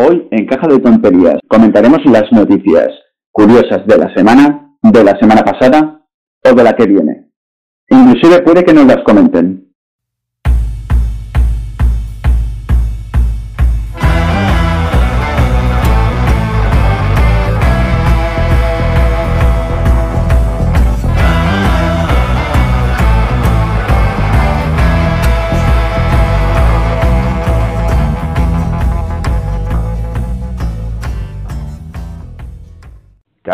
[0.00, 2.88] Hoy en Caja de Tonterías comentaremos las noticias
[3.32, 6.06] curiosas de la semana, de la semana pasada
[6.44, 7.32] o de la que viene.
[7.90, 9.67] Inclusive puede que nos las comenten.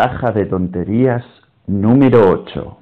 [0.05, 1.25] Caja de tonterías
[1.65, 2.77] número 8.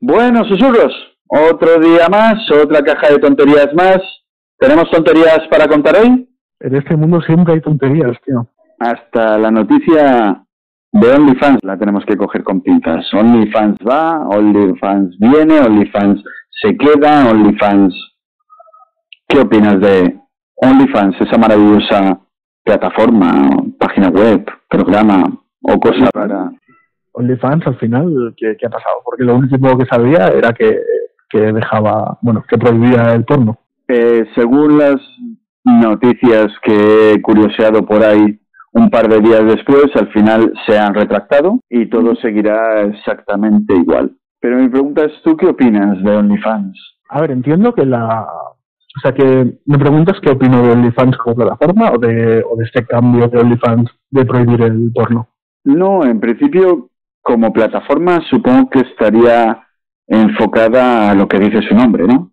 [0.00, 0.90] Bueno, susurros,
[1.28, 3.98] otro día más, otra caja de tonterías más.
[4.58, 6.26] ¿Tenemos tonterías para contar hoy?
[6.60, 8.48] En este mundo siempre hay tonterías, tío.
[8.78, 10.42] Hasta la noticia
[10.92, 13.04] de OnlyFans la tenemos que coger con pinzas.
[13.12, 16.24] OnlyFans va, OnlyFans viene, OnlyFans
[16.62, 17.94] se queda, OnlyFans...
[19.28, 20.18] ¿Qué opinas de
[20.56, 22.18] OnlyFans, esa maravillosa
[22.64, 26.50] plataforma, página web, programa, o cosas para
[27.12, 28.96] OnlyFans al final, ¿qué, ha pasado?
[29.04, 30.80] Porque lo único que sabía era que,
[31.28, 33.58] que dejaba, bueno, que prohibía el porno.
[33.88, 34.96] Eh, según las
[35.64, 38.38] noticias que he curioseado por ahí
[38.72, 44.12] un par de días después, al final se han retractado y todo seguirá exactamente igual.
[44.40, 46.78] Pero mi pregunta es, ¿tú qué opinas de OnlyFans?
[47.08, 48.26] A ver, entiendo que la...
[48.96, 52.64] O sea, que me preguntas qué opino de OnlyFans como plataforma o de, o de
[52.64, 55.28] este cambio de OnlyFans de prohibir el porno.
[55.64, 56.90] No, en principio,
[57.22, 59.66] como plataforma, supongo que estaría
[60.06, 62.32] enfocada a lo que dice su nombre, ¿no?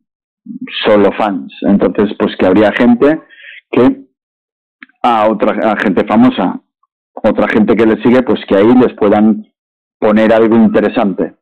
[0.86, 1.54] Solo fans.
[1.62, 3.22] Entonces, pues que habría gente
[3.72, 4.06] que
[5.04, 6.62] a otra a gente famosa,
[7.14, 9.46] otra gente que le sigue, pues que ahí les puedan
[10.00, 11.36] poner algo interesante,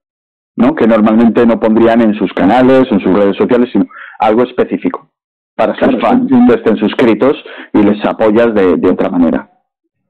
[0.56, 0.73] ¿no?
[0.76, 3.86] Que normalmente no pondrían en sus canales, en sus redes sociales, sino
[4.20, 5.09] algo específico
[5.56, 7.34] para sus fans, que estén suscritos
[7.73, 9.52] y les apoyas de, de otra manera.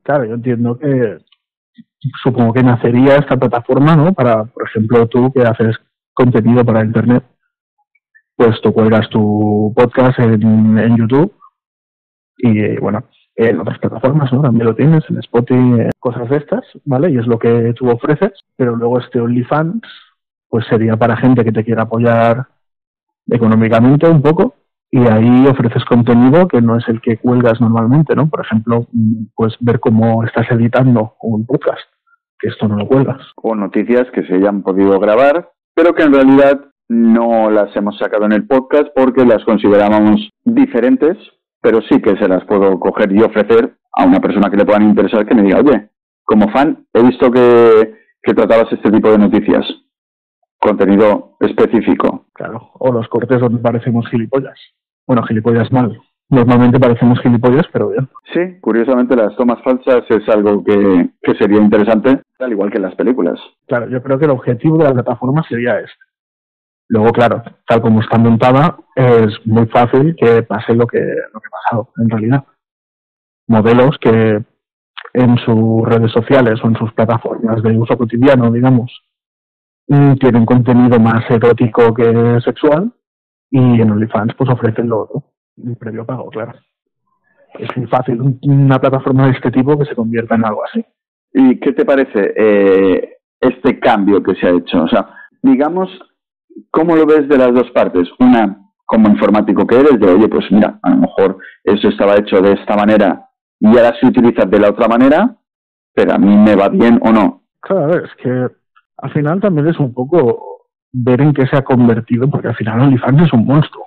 [0.04, 1.18] Claro, yo entiendo que
[2.24, 4.14] supongo que nacería esta plataforma, ¿no?
[4.14, 5.78] Para, por ejemplo, tú que haces
[6.14, 7.24] contenido para Internet,
[8.36, 11.34] pues tú cuelgas tu podcast en, en YouTube
[12.38, 13.04] y, bueno,
[13.36, 14.42] en otras plataformas, ¿no?
[14.42, 17.12] También lo tienes, en Spotify, cosas de estas, ¿vale?
[17.12, 19.82] Y es lo que tú ofreces, pero luego este OnlyFans,
[20.50, 22.48] pues sería para gente que te quiera apoyar
[23.28, 24.56] económicamente un poco
[24.92, 28.30] y ahí ofreces contenido que no es el que cuelgas normalmente, ¿no?
[28.30, 28.86] Por ejemplo,
[29.34, 31.82] pues ver cómo estás editando un podcast,
[32.44, 33.22] que esto no lo cuelgas.
[33.38, 36.60] O noticias que se hayan podido grabar, pero que en realidad
[36.90, 41.18] no las hemos sacado en el podcast porque las considerábamos diferentes,
[41.62, 44.84] pero sí que se las puedo coger y ofrecer a una persona que le puedan
[44.84, 45.90] interesar que me diga, oye,
[46.26, 49.66] como fan, he visto que, que tratabas este tipo de noticias.
[50.60, 52.26] Contenido específico.
[52.34, 54.60] Claro, o los cortes donde parecemos gilipollas.
[55.08, 55.98] Bueno, gilipollas mal.
[56.34, 58.10] Normalmente parecemos gilipollas, pero bien.
[58.34, 62.96] Sí, curiosamente las tomas falsas es algo que, que sería interesante, al igual que las
[62.96, 63.40] películas.
[63.68, 66.04] Claro, yo creo que el objetivo de la plataforma sería este.
[66.90, 71.48] Luego, claro, tal como está montada, es muy fácil que pase lo que, lo que
[71.48, 72.44] ha pasado, en realidad.
[73.48, 74.44] Modelos que
[75.14, 78.92] en sus redes sociales o en sus plataformas de uso cotidiano, digamos,
[79.88, 82.92] mm, tienen contenido más erótico que sexual
[83.52, 85.24] y en OnlyFans pues ofrecen lo otro,
[85.58, 86.54] el previo pago, claro.
[87.60, 90.84] Es muy fácil una plataforma de este tipo que se convierta en algo así.
[91.34, 94.84] ¿Y qué te parece eh, este cambio que se ha hecho?
[94.84, 95.08] O sea,
[95.42, 95.90] digamos,
[96.72, 98.10] ¿cómo lo ves de las dos partes?
[98.20, 102.42] Una, como informático que eres, de oye, pues mira, a lo mejor eso estaba hecho
[102.42, 105.36] de esta manera y ahora se utiliza de la otra manera,
[105.94, 107.44] pero a mí me va bien o no.
[107.62, 108.48] Claro, es que
[108.98, 112.82] al final también es un poco ver en qué se ha convertido, porque al final
[112.82, 113.86] OnlyFans es un monstruo.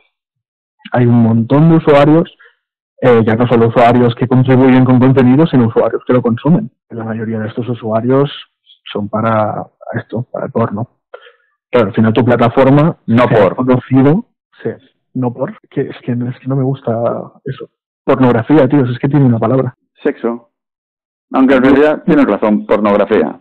[0.92, 2.36] Hay un montón de usuarios,
[3.00, 6.70] eh, ya no solo usuarios que contribuyen con contenido, sino usuarios que lo consumen.
[6.90, 8.30] La mayoría de estos usuarios
[8.92, 10.88] son para esto, para el porno.
[11.70, 14.26] Claro, al final tu plataforma no por conocido,
[14.62, 14.70] sí,
[15.14, 16.92] no por, que es que, es que no me gusta
[17.44, 17.68] eso.
[18.04, 19.74] Pornografía, tío, es que tiene una palabra.
[20.02, 20.50] Sexo.
[21.32, 23.40] Aunque en realidad tienes razón, pornografía.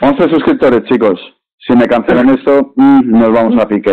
[0.00, 1.20] 11 suscriptores, chicos.
[1.58, 3.92] Si me cancelan esto, mm, nos vamos a pique.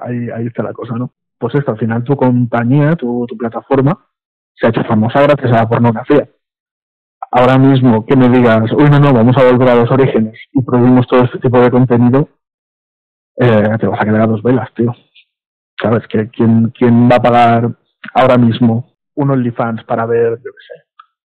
[0.00, 1.12] Ahí, ahí está la cosa, ¿no?
[1.38, 4.06] Pues esto, al final tu compañía, tu, plataforma,
[4.54, 6.28] se ha hecho famosa gracias a la pornografía.
[7.30, 10.62] Ahora mismo que me digas, uy, no, no, vamos a volver a los orígenes y
[10.62, 12.28] prohibimos todo este tipo de contenido,
[13.36, 14.94] eh, te vas a quedar a dos velas, tío.
[15.80, 16.06] ¿Sabes?
[16.08, 17.76] Que ¿quién, ¿Quién va a pagar
[18.14, 20.84] ahora mismo un OnlyFans para ver, yo qué sé,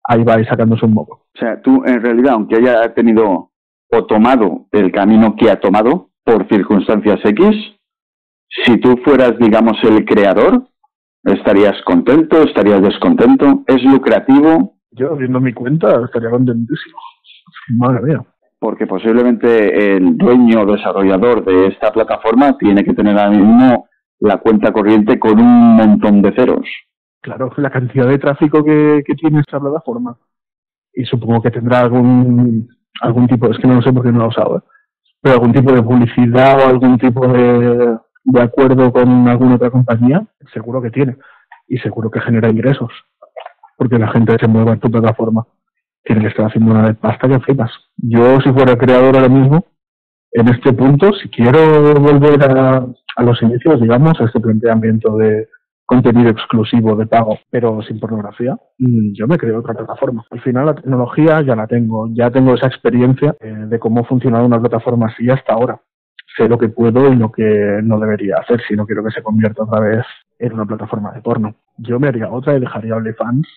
[0.06, 1.28] ahí va sacándose un moco?
[1.36, 3.52] O sea, tú en realidad, aunque haya tenido
[3.92, 7.56] o tomado el camino que ha tomado por circunstancias X,
[8.66, 10.64] si tú fueras, digamos, el creador,
[11.24, 12.42] ¿Estarías contento?
[12.42, 13.64] ¿Estarías descontento?
[13.68, 14.78] ¿Es lucrativo?
[14.92, 16.98] Yo, viendo mi cuenta, estaría contentísimo.
[17.78, 18.26] Madre mía.
[18.60, 23.88] Porque posiblemente el dueño o desarrollador de esta plataforma tiene que tener ahora mismo
[24.20, 26.68] la cuenta corriente con un montón de ceros.
[27.22, 30.18] Claro, la cantidad de tráfico que, que tiene esta plataforma.
[30.94, 32.68] Y supongo que tendrá algún
[33.02, 34.62] algún tipo, es que no lo sé porque no lo he usado, ¿eh?
[35.22, 40.26] pero algún tipo de publicidad o algún tipo de, de acuerdo con alguna otra compañía,
[40.54, 41.18] seguro que tiene.
[41.68, 42.92] Y seguro que genera ingresos.
[43.78, 45.46] Porque la gente se mueve en tu plataforma.
[46.04, 47.72] Tiene que estar haciendo una de pasta que flipas.
[47.98, 49.66] Yo, si fuera creador ahora mismo,
[50.34, 52.86] en este punto, si quiero volver a,
[53.16, 55.48] a los inicios, digamos, a este planteamiento de
[55.92, 60.24] contenido exclusivo de pago, pero sin pornografía, mm, yo me creo otra plataforma.
[60.32, 64.42] Al final la tecnología ya la tengo, ya tengo esa experiencia eh, de cómo funciona
[64.42, 65.82] una plataforma así hasta ahora.
[66.38, 69.22] Sé lo que puedo y lo que no debería hacer si no quiero que se
[69.22, 70.06] convierta otra vez
[70.40, 71.56] en una plataforma de porno.
[71.78, 73.48] Yo me haría otra y dejaría OnlyFans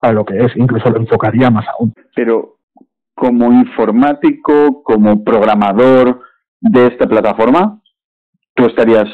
[0.00, 1.92] a lo que es, incluso lo enfocaría más aún.
[2.14, 2.58] Pero
[3.14, 6.20] como informático, como programador
[6.60, 7.80] de esta plataforma,
[8.54, 9.08] ¿tú estarías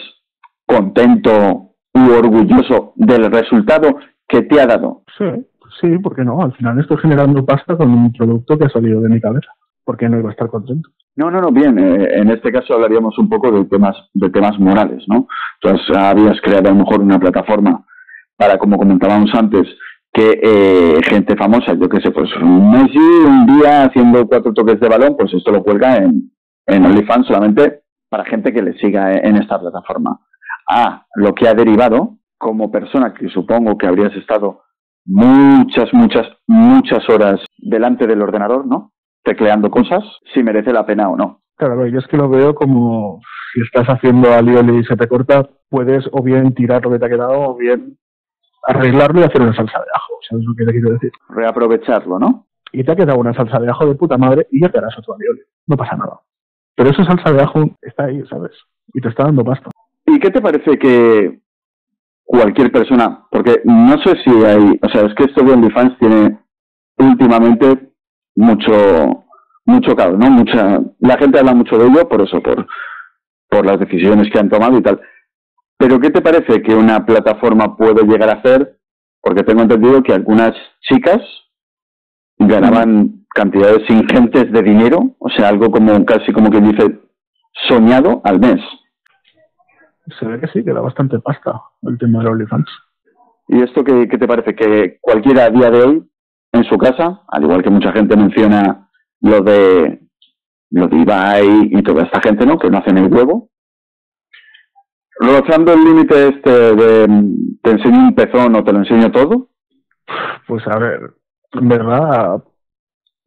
[0.66, 3.98] contento u orgulloso del resultado
[4.28, 5.02] que te ha dado?
[5.16, 5.24] Sí,
[5.80, 6.42] sí, porque no?
[6.42, 9.50] Al final estoy generando pasta con un producto que ha salido de mi cabeza.
[9.84, 10.90] ¿Por qué no iba a estar contento?
[11.16, 11.78] No, no, no, bien.
[11.78, 15.28] Eh, en este caso hablaríamos un poco de temas, de temas morales, ¿no?
[15.60, 17.84] Entonces habías creado a lo mejor una plataforma
[18.36, 19.68] para, como comentábamos antes,
[20.12, 24.88] que eh, gente famosa, yo qué sé, pues Messi un día haciendo cuatro toques de
[24.88, 26.30] balón, pues esto lo cuelga en,
[26.66, 30.20] en OnlyFans solamente para gente que le siga en esta plataforma.
[30.68, 34.62] A lo que ha derivado como persona que supongo que habrías estado
[35.04, 38.92] muchas, muchas, muchas horas delante del ordenador, ¿no?
[39.24, 41.40] Tecleando cosas, si merece la pena o no.
[41.56, 43.20] Claro, yo es que lo veo como
[43.52, 47.06] si estás haciendo alioli y se te corta, puedes o bien tirar lo que te
[47.06, 47.96] ha quedado o bien
[48.66, 51.12] arreglarlo y hacer una salsa de ajo, ¿sabes lo que te quiero decir?
[51.28, 52.46] Reaprovecharlo, ¿no?
[52.72, 54.98] Y te ha quedado una salsa de ajo de puta madre y ya te harás
[54.98, 55.40] otro alioli.
[55.66, 56.20] No pasa nada.
[56.74, 58.52] Pero esa salsa de ajo está ahí, ¿sabes?
[58.92, 59.70] Y te está dando pasta.
[60.06, 61.40] ¿Y qué te parece que
[62.24, 66.38] cualquier persona, porque no sé si hay, o sea, es que esto de OnlyFans tiene
[66.98, 67.92] últimamente
[68.36, 69.24] mucho,
[69.64, 70.30] mucho caos, ¿no?
[70.30, 72.66] Mucha, la gente habla mucho de ello por eso, por,
[73.48, 75.00] por las decisiones que han tomado y tal.
[75.78, 78.78] Pero ¿qué te parece que una plataforma puede llegar a hacer?
[79.20, 81.20] Porque tengo entendido que algunas chicas
[82.38, 87.00] ganaban cantidades ingentes de dinero, o sea, algo como casi como que dice
[87.68, 88.60] soñado al mes.
[90.18, 92.68] Se ve que sí, que da bastante pasta el tema de OnlyFans.
[93.48, 94.54] ¿Y esto qué, qué te parece?
[94.54, 96.10] Que cualquiera a día de hoy,
[96.54, 98.88] en su casa, al igual que mucha gente menciona
[99.20, 100.00] lo de
[100.70, 102.58] lo de Ibai y toda esta gente, ¿no?
[102.58, 103.50] Que no hacen el huevo,
[105.20, 107.06] rozando el límite este de
[107.62, 109.48] te enseño un pezón o te lo enseño todo?
[110.46, 111.14] Pues a ver,
[111.52, 112.42] en verdad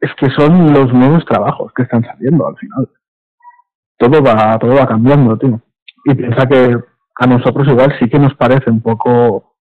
[0.00, 2.88] es que son los nuevos trabajos que están saliendo al final.
[3.98, 5.60] Todo va, todo va cambiando, tío.
[6.04, 6.78] Y piensa que
[7.16, 9.56] a nosotros igual sí que nos parece un poco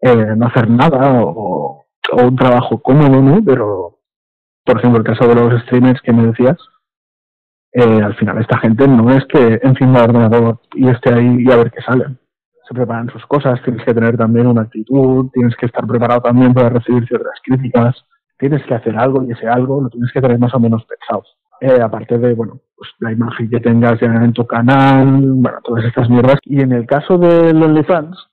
[0.00, 3.42] eh, no hacer nada o, o un trabajo cómodo, ¿no?
[3.44, 3.98] Pero,
[4.64, 6.56] por ejemplo, el caso de los streamers que me decías,
[7.72, 11.50] eh, al final esta gente no es que encima del ordenador y esté ahí y
[11.50, 12.04] a ver qué sale.
[12.68, 16.54] Se preparan sus cosas, tienes que tener también una actitud, tienes que estar preparado también
[16.54, 17.96] para recibir ciertas críticas,
[18.38, 21.24] tienes que hacer algo y ese algo lo tienes que tener más o menos pensado.
[21.60, 26.08] Eh, aparte de, bueno, pues la imagen que tengas en tu canal, bueno, todas estas
[26.08, 26.38] mierdas.
[26.44, 28.30] Y en el caso de los OnlyFans,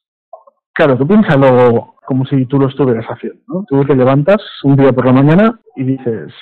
[0.74, 3.63] claro, tú piénsalo como si tú lo estuvieras haciendo, ¿no?
[3.70, 6.34] Tú te levantas un día por la mañana y dices,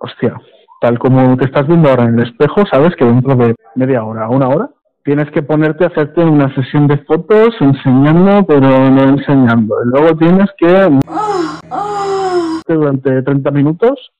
[0.00, 0.40] hostia,
[0.80, 4.30] tal como te estás viendo ahora en el espejo, sabes que dentro de media hora,
[4.30, 4.70] una hora,
[5.04, 9.74] tienes que ponerte a hacerte una sesión de fotos enseñando, pero no enseñando.
[9.84, 10.98] Y luego tienes que
[12.66, 14.10] durante 30 minutos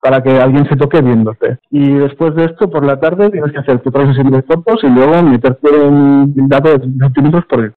[0.00, 1.58] para que alguien se toque viéndote.
[1.70, 4.88] Y después de esto, por la tarde, tienes que hacer tu sesión de fotos y
[4.88, 7.74] luego meterte un dato de 30 minutos por el...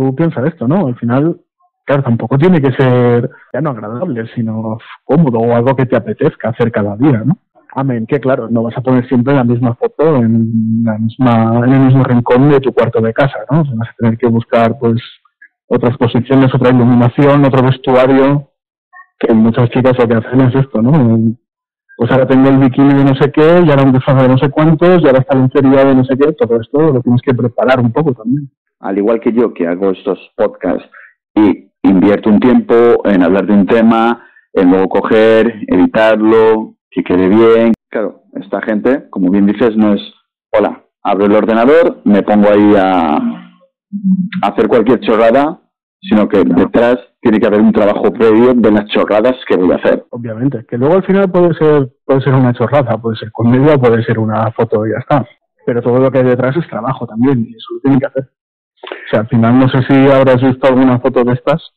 [0.00, 0.86] Tú piensas esto, ¿no?
[0.86, 1.38] Al final
[1.84, 6.48] claro, tampoco tiene que ser ya no agradable, sino cómodo o algo que te apetezca
[6.48, 7.36] hacer cada día, ¿no?
[7.74, 11.72] Amén, que claro, no vas a poner siempre la misma foto en la misma, en
[11.74, 13.58] el mismo rincón de tu cuarto de casa, ¿no?
[13.58, 15.02] vas a tener que buscar pues
[15.66, 18.48] otras posiciones, otra iluminación, otro vestuario,
[19.18, 21.36] que muchas chicas lo que hacen es esto, ¿no?
[22.00, 24.48] Pues ahora tengo el bikini de no sé qué, y ahora un de no sé
[24.48, 27.34] cuántos, y ahora está la inferioridad de no sé qué, todo esto lo tienes que
[27.34, 28.50] preparar un poco también.
[28.78, 30.88] Al igual que yo, que hago estos podcasts
[31.34, 37.28] y invierto un tiempo en hablar de un tema, en luego coger, editarlo, que quede
[37.28, 37.74] bien.
[37.90, 40.00] Claro, esta gente, como bien dices, no es,
[40.52, 43.18] hola, abro el ordenador, me pongo ahí a,
[44.40, 45.60] hacer cualquier chorrada,
[46.00, 49.76] sino que detrás tiene que haber un trabajo previo de las chorradas que voy a
[49.76, 50.04] hacer.
[50.10, 54.02] Obviamente, que luego al final puede ser puede ser una chorrada, puede ser comedia, puede
[54.04, 55.26] ser una foto y ya está.
[55.66, 58.24] Pero todo lo que hay detrás es trabajo también y eso lo tiene que hacer.
[58.82, 61.74] O sea, al final no sé si habrás visto alguna foto de estas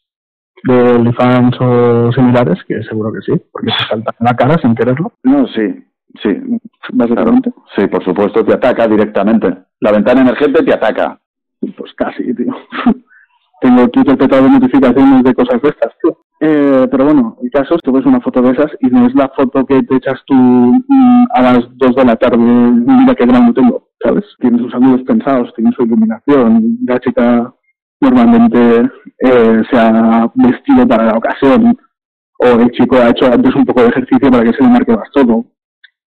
[0.63, 4.73] de OnlyFans o similares, que seguro que sí, porque se salta en la cara sin
[4.75, 5.11] quererlo.
[5.23, 5.85] No, sí,
[6.21, 6.59] sí,
[6.93, 7.51] básicamente.
[7.75, 9.53] Sí, por supuesto, te ataca directamente.
[9.81, 11.19] La ventana emergente te ataca.
[11.77, 12.55] Pues casi, tío.
[13.63, 16.17] Tengo aquí de notificaciones de cosas de estas, tío.
[16.41, 19.15] Eh, pero bueno, el caso es que ves una foto de esas y no es
[19.15, 23.25] la foto que te echas tú mm, a las 2 de la tarde, mira qué
[23.25, 24.25] grande tengo, ¿sabes?
[24.39, 27.53] Tienes sus ángulos pensados, tienes su iluminación, la chica
[28.01, 31.77] normalmente eh, se ha vestido para la ocasión
[32.39, 34.91] o el chico ha hecho antes un poco de ejercicio para que se le marque
[34.91, 35.45] más todo,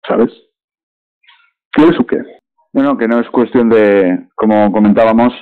[0.08, 0.32] ¿sabes?
[1.74, 2.20] ¿Quieres o qué?
[2.72, 5.34] Bueno, que no es cuestión de, como comentábamos,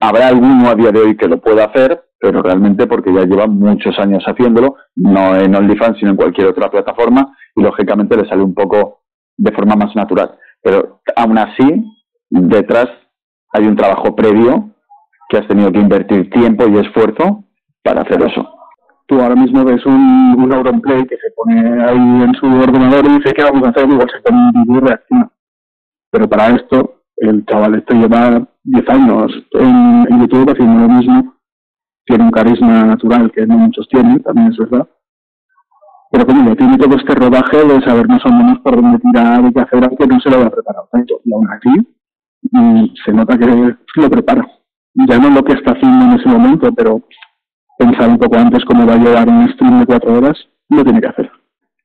[0.00, 3.46] habrá alguno a día de hoy que lo pueda hacer, pero realmente porque ya lleva
[3.46, 8.42] muchos años haciéndolo, no en OnlyFans, sino en cualquier otra plataforma, y lógicamente le sale
[8.42, 9.02] un poco
[9.36, 10.38] de forma más natural.
[10.62, 11.84] Pero aún así,
[12.30, 12.88] detrás
[13.52, 14.70] hay un trabajo previo
[15.28, 17.44] que has tenido que invertir tiempo y esfuerzo
[17.82, 18.48] para hacer eso.
[19.06, 23.18] Tú ahora mismo ves un, un Play que se pone ahí en su ordenador y
[23.18, 23.88] dice, ¿qué vamos a hacer?
[23.88, 25.30] Igual se pone un reacciona.
[26.10, 31.34] Pero para esto, el chaval este lleva 10 años en, en YouTube haciendo lo mismo.
[32.04, 34.88] Tiene un carisma natural que no muchos tienen, también es verdad.
[36.12, 39.44] Pero como ya tiene todo este rodaje de saber más o menos por dónde tirar
[39.44, 41.20] y qué hacer, aunque no se lo había preparado tanto.
[41.24, 41.96] Y aún así,
[42.52, 44.46] mm, se nota que lo prepara
[45.08, 47.02] ya no lo que está haciendo en ese momento, pero
[47.78, 50.38] pensar un poco antes cómo va a llevar un stream de cuatro horas,
[50.70, 51.30] lo tiene que hacer.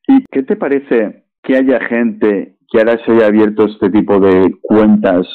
[0.07, 4.55] ¿Y qué te parece que haya gente que ahora se haya abierto este tipo de
[4.61, 5.27] cuentas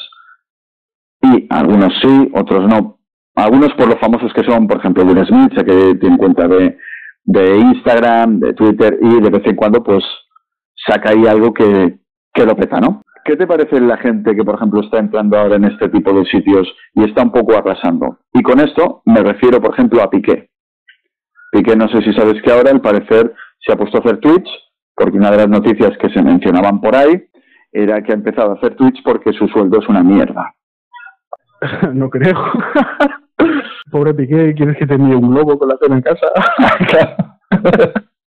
[1.21, 2.97] y algunos sí, otros no?
[3.35, 6.75] Algunos por los famosos que son, por ejemplo, Will Smith, que tiene cuenta de,
[7.57, 10.03] Instagram, de Twitter y de vez en cuando pues
[10.87, 11.99] saca ahí algo que,
[12.43, 13.01] lo peta, ¿no?
[13.23, 16.25] ¿Qué te parece la gente que, por ejemplo, está entrando ahora en este tipo de
[16.25, 18.17] sitios y está un poco arrasando?
[18.33, 20.49] Y con esto me refiero, por ejemplo, a Piqué.
[21.51, 24.47] Piqué, no sé si sabes que ahora, al parecer, se ha puesto a hacer Twitch,
[24.97, 27.29] porque una de las noticias que se mencionaban por ahí
[27.71, 30.53] era que ha empezado a hacer Twitch porque su sueldo es una mierda.
[31.93, 32.35] no creo.
[33.91, 36.27] Pobre Piqué, ¿quieres que te envíe un globo con la cena en casa?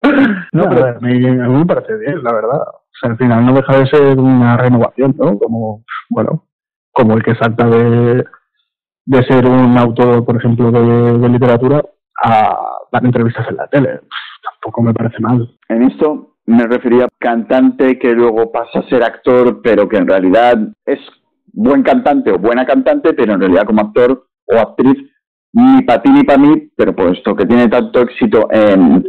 [0.53, 2.61] no, pero a mí, a mí me parece bien, la verdad
[3.03, 5.39] al final no deja de ser una renovación, ¿no?
[5.39, 6.47] Como, bueno,
[6.93, 8.25] como el que salta de,
[9.05, 11.83] de ser un autor, por ejemplo, de, literatura
[12.25, 12.59] a
[12.91, 14.01] dar entrevistas en la tele.
[14.43, 15.49] tampoco me parece mal.
[15.69, 20.07] En esto me refería a cantante que luego pasa a ser actor, pero que en
[20.07, 20.99] realidad es
[21.53, 24.97] buen cantante o buena cantante, pero en realidad como actor o actriz
[25.53, 29.05] ni para ti ni para mí, pero puesto que tiene tanto éxito en,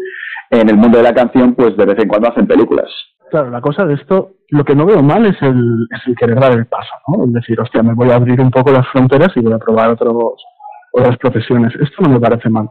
[0.49, 2.89] en el mundo de la canción, pues de vez en cuando hacen películas.
[3.29, 6.41] Claro, la cosa de esto, lo que no veo mal es el, es el querer
[6.41, 7.23] dar el paso, ¿no?
[7.23, 9.91] Es decir, hostia, me voy a abrir un poco las fronteras y voy a probar
[9.91, 10.43] otros,
[10.91, 11.73] otras profesiones.
[11.75, 12.69] Esto no me parece mal.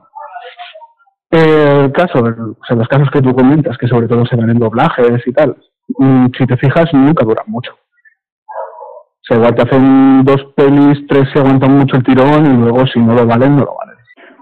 [1.30, 4.58] El caso, o sea, los casos que tú comentas, que sobre todo se ven en
[4.58, 5.56] doblajes y tal,
[5.98, 7.72] mm, si te fijas, nunca duran mucho.
[7.72, 12.86] O sea, igual te hacen dos pelis, tres se aguantan mucho el tirón y luego
[12.86, 13.96] si no lo valen, no lo valen.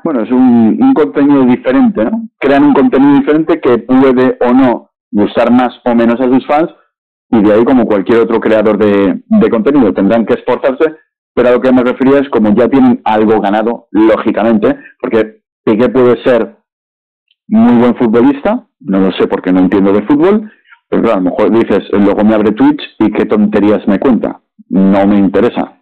[0.05, 2.28] Bueno, es un, un contenido diferente, ¿no?
[2.38, 6.71] Crean un contenido diferente que puede o no gustar más o menos a sus fans
[7.31, 10.97] y de ahí como cualquier otro creador de, contenido tendrán que esforzarse,
[11.35, 15.88] pero a lo que me refería es como ya tienen algo ganado, lógicamente, porque Piqué
[15.88, 16.55] puede ser
[17.49, 20.50] muy buen futbolista, no lo sé porque no entiendo de fútbol,
[20.88, 25.07] pero a lo mejor dices, luego me abre Twitch y qué tonterías me cuenta, no
[25.07, 25.81] me interesa.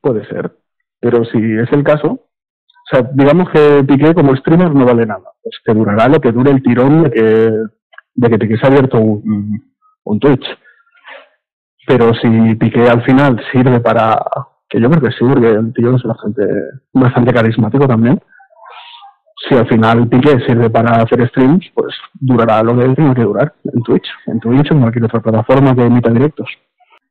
[0.00, 0.56] Puede ser,
[1.00, 5.24] pero si es el caso, o sea, digamos que Piqué como streamer no vale nada,
[5.42, 7.50] pues te durará lo que dure el tirón de que
[8.16, 9.60] de que te quede abierto un,
[10.04, 10.46] un Twitch.
[11.86, 14.18] Pero si Piqué al final sirve para,
[14.68, 16.42] que yo creo que sí, porque el tío es bastante,
[16.92, 18.20] bastante carismático también.
[19.48, 23.54] Si al final Piqué sirve para hacer streams, pues durará lo que tiene que durar
[23.64, 26.48] en Twitch, en Twitch o en cualquier otra plataforma que emita directos.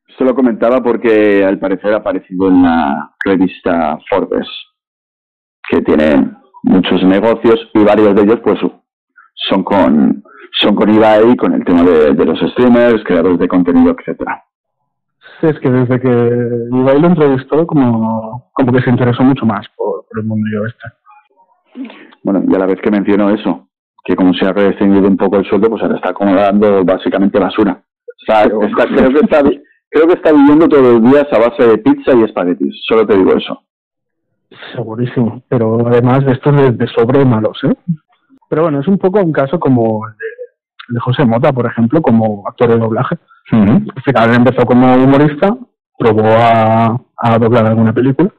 [0.07, 4.47] Esto lo comentaba porque al parecer ha aparecido en la revista Forbes,
[5.69, 6.31] que tiene
[6.63, 8.59] muchos negocios y varios de ellos pues
[9.49, 10.23] son con
[10.59, 14.43] son con Ibai, con el tema de, los streamers, creadores de contenido, etcétera.
[15.41, 16.07] Sí, es que desde que
[16.71, 21.99] Ibai lo entrevistó, como, como que se interesó mucho más por, el mundo este.
[22.25, 23.67] Bueno, y a la vez que mencionó eso,
[24.03, 27.79] que como se ha restringido un poco el sueldo, pues ahora está acomodando básicamente basura.
[28.25, 29.43] creo, que está,
[29.89, 33.15] creo que está viviendo todos los días a base de pizza y espaguetis, solo te
[33.15, 33.61] digo eso.
[34.73, 37.75] Segurísimo, pero además de estos de, de sobre malos, ¿eh?
[38.49, 42.43] Pero bueno, es un poco un caso como el de, José Mota, por ejemplo, como
[42.47, 43.17] actor de doblaje.
[43.51, 45.55] Al final empezó como humorista,
[45.95, 48.31] probó a, a doblar alguna película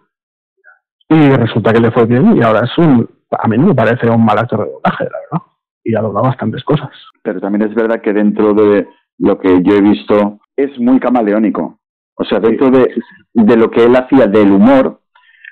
[1.08, 4.08] y resulta que le fue bien y ahora es un, a mí no me parece
[4.08, 5.46] un mal actor de doblaje, la verdad.
[5.84, 6.90] Y ha doblado bastantes cosas.
[7.22, 11.78] Pero también es verdad que dentro de lo que yo he visto es muy camaleónico.
[12.14, 12.94] O sea, dentro de,
[13.34, 15.00] de lo que él hacía del humor,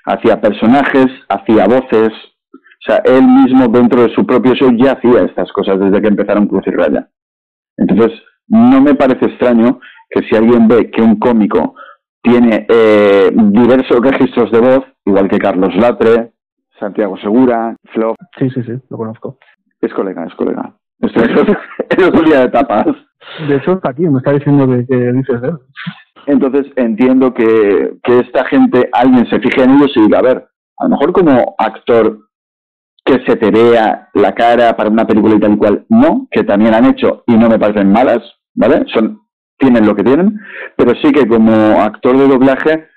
[0.05, 2.09] hacía personajes, hacía voces.
[2.53, 6.07] O sea, él mismo dentro de su propio show ya hacía estas cosas desde que
[6.07, 7.09] empezaron Cruz y Raya.
[7.77, 8.11] Entonces,
[8.47, 9.79] no me parece extraño
[10.09, 11.75] que si alguien ve que un cómico
[12.21, 16.34] tiene eh, diversos registros de voz, igual que Carlos Latre,
[16.79, 18.15] Santiago Segura, Flo.
[18.37, 19.37] Sí, sí, sí, lo conozco.
[19.81, 20.73] Es colega, es colega.
[20.99, 22.87] Un día de tapas.
[23.47, 25.57] De hecho, está aquí, me está diciendo que, que dices de él.
[26.27, 30.47] Entonces entiendo que, que esta gente, alguien se fije en ellos y diga, a ver,
[30.77, 32.19] a lo mejor como actor
[33.05, 36.43] que se te vea la cara para una película y tal y cual, no, que
[36.43, 38.19] también han hecho y no me parecen malas,
[38.55, 38.83] ¿vale?
[38.91, 39.21] Son,
[39.57, 40.39] tienen lo que tienen,
[40.75, 42.87] pero sí que como actor de doblaje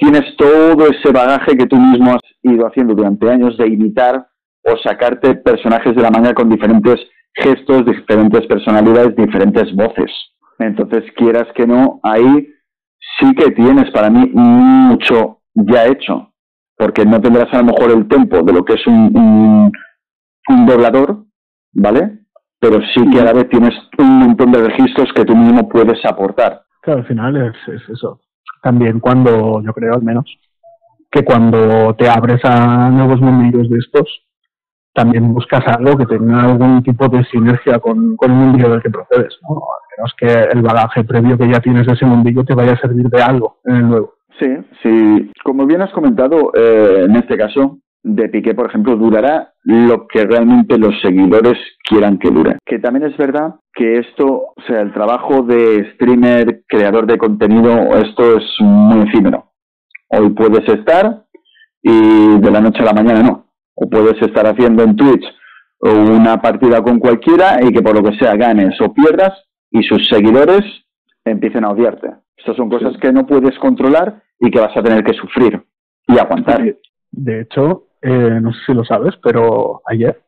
[0.00, 4.26] tienes todo ese bagaje que tú mismo has ido haciendo durante años de imitar
[4.64, 6.96] o sacarte personajes de la manga con diferentes
[7.34, 10.10] gestos, diferentes personalidades, diferentes voces.
[10.58, 12.48] Entonces, quieras que no, ahí
[13.18, 16.32] sí que tienes para mí mucho ya hecho,
[16.76, 19.70] porque no tendrás a lo mejor el tempo de lo que es un,
[20.48, 21.24] un, doblador,
[21.72, 22.20] ¿vale?
[22.58, 26.04] Pero sí que a la vez tienes un montón de registros que tú mismo puedes
[26.04, 26.62] aportar.
[26.82, 28.20] Claro, al final es eso.
[28.62, 30.26] También cuando, yo creo al menos,
[31.10, 34.22] que cuando te abres a nuevos mundillos de estos,
[34.92, 38.90] también buscas algo que tenga algún tipo de sinergia con, con el mundillo del que
[38.90, 39.56] procedes, ¿no?
[39.56, 42.80] Al menos que el bagaje previo que ya tienes de ese mundillo te vaya a
[42.80, 44.14] servir de algo en el nuevo.
[44.38, 44.48] Sí,
[44.82, 45.30] sí.
[45.44, 50.24] Como bien has comentado, eh, en este caso, de Piqué, por ejemplo, durará lo que
[50.24, 52.56] realmente los seguidores quieran que dure.
[52.64, 57.70] Que también es verdad que esto, o sea, el trabajo de streamer, creador de contenido,
[57.96, 59.52] esto es muy efímero.
[60.08, 61.24] Hoy puedes estar
[61.82, 63.46] y de la noche a la mañana no.
[63.74, 65.24] O puedes estar haciendo en Twitch
[65.80, 69.32] una partida con cualquiera y que por lo que sea ganes o pierdas
[69.70, 70.62] y sus seguidores
[71.24, 72.10] empiecen a odiarte.
[72.36, 75.62] Estas son cosas que no puedes controlar y que vas a tener que sufrir
[76.06, 76.76] y aguantar.
[77.12, 80.20] De hecho, eh, no sé si lo sabes, pero ayer,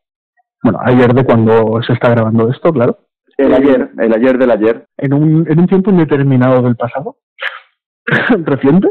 [0.61, 2.97] bueno, ayer de cuando se está grabando esto, claro.
[3.37, 4.87] El ayer, el ayer del ayer.
[4.97, 7.17] En un, en un tiempo indeterminado del pasado,
[8.45, 8.87] reciente,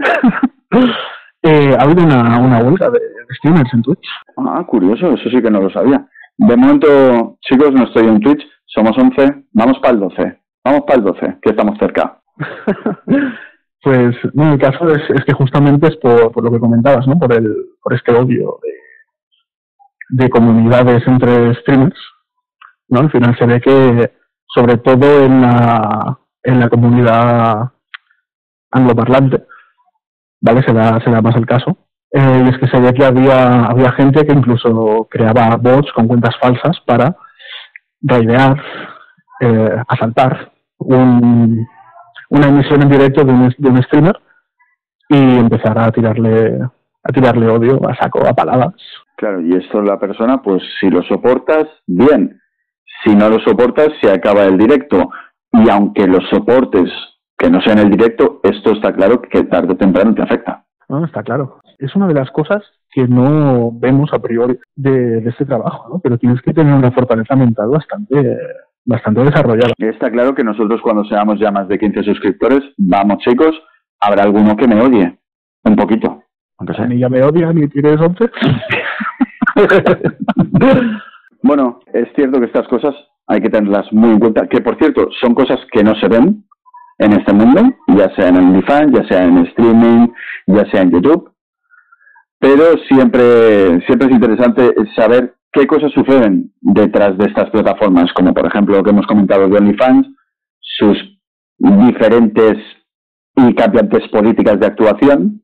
[1.42, 3.01] eh, ha habido una, una huelga de
[3.37, 4.09] streamers en Twitch.
[4.37, 6.07] Ah, curioso, eso sí que no lo sabía.
[6.38, 10.99] De momento, chicos, no estoy en Twitch, somos 11, vamos para el 12, vamos para
[10.99, 12.21] el 12, que estamos cerca.
[13.83, 17.18] pues, no, el caso es, es que justamente es por, por, lo que comentabas, ¿no?
[17.18, 21.99] Por, el, por este odio de, de comunidades entre streamers,
[22.88, 23.01] ¿no?
[23.01, 24.12] Al final se ve que,
[24.47, 27.73] sobre todo en la, en la comunidad
[28.71, 29.45] angloparlante,
[30.40, 30.62] ¿vale?
[30.62, 31.77] Se da, se más el caso.
[32.11, 36.07] Eh, y es que se ve que había, había gente que incluso creaba bots con
[36.07, 37.16] cuentas falsas para
[38.03, 38.62] raidear,
[39.40, 41.66] eh, asaltar un,
[42.29, 44.21] una emisión en directo de un, de un streamer
[45.09, 46.59] y empezar a tirarle
[47.05, 48.75] a tirarle odio a saco, a paladas.
[49.17, 52.41] Claro, y esto la persona, pues si lo soportas, bien.
[53.05, 55.11] Si no lo soportas, se acaba el directo.
[55.53, 56.91] Y aunque lo soportes,
[57.37, 60.65] que no sea en el directo, esto está claro que tarde o temprano te afecta.
[60.88, 61.61] No, está claro.
[61.79, 66.01] Es una de las cosas que no vemos a priori de, de este trabajo, ¿no?
[66.01, 68.38] Pero tienes que tener una fortaleza mental bastante
[68.85, 69.73] bastante desarrollada.
[69.79, 73.55] Está claro que nosotros cuando seamos ya más de 15 suscriptores, vamos chicos,
[74.01, 75.19] habrá alguno que me odie,
[75.65, 76.22] un poquito.
[76.62, 76.87] Aunque sea.
[76.87, 78.31] Ni ya me odia, ni tienes 11.
[81.42, 82.94] bueno, es cierto que estas cosas
[83.27, 86.44] hay que tenerlas muy en cuenta, que por cierto, son cosas que no se ven
[86.98, 90.09] en este mundo, ya sea en OnlyFans, ya sea en streaming,
[90.46, 91.33] ya sea en YouTube,
[92.38, 98.46] pero siempre, siempre es interesante saber qué cosas suceden detrás de estas plataformas, como por
[98.46, 100.07] ejemplo lo que hemos comentado de OnlyFans,
[100.61, 100.96] sus
[101.59, 102.57] diferentes
[103.37, 105.42] y cambiantes políticas de actuación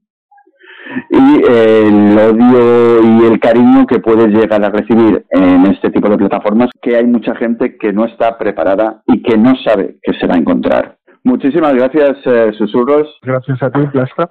[1.10, 6.18] y el odio y el cariño que puedes llegar a recibir en este tipo de
[6.18, 10.26] plataformas, que hay mucha gente que no está preparada y que no sabe que se
[10.26, 10.98] va a encontrar.
[11.24, 13.18] Muchísimas gracias, eh, Susurros.
[13.22, 14.30] Gracias a ti, Plastra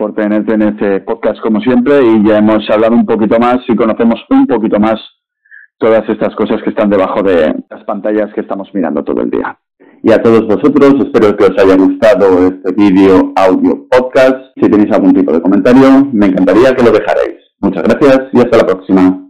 [0.00, 3.76] por tenerte en este podcast como siempre y ya hemos hablado un poquito más y
[3.76, 4.98] conocemos un poquito más
[5.76, 9.58] todas estas cosas que están debajo de las pantallas que estamos mirando todo el día.
[10.02, 14.36] Y a todos vosotros, espero que os haya gustado este vídeo, audio, podcast.
[14.54, 17.36] Si tenéis algún tipo de comentario, me encantaría que lo dejarais.
[17.60, 19.29] Muchas gracias y hasta la próxima.